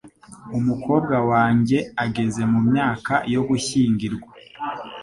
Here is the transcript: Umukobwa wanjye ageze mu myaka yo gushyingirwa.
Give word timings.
Umukobwa 0.57 1.15
wanjye 1.31 1.77
ageze 2.03 2.41
mu 2.51 2.59
myaka 2.69 3.13
yo 3.33 3.41
gushyingirwa. 3.49 4.29